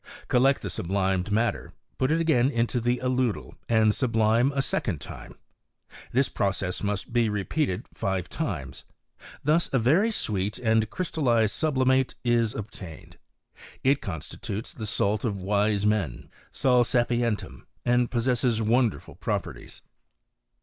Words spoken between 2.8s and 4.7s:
the aludel, and sublime a